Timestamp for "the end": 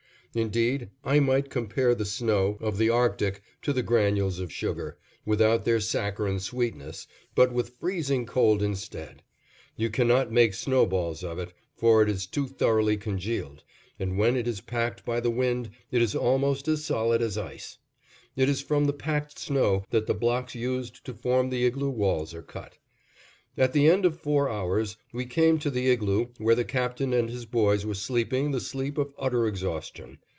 23.73-24.05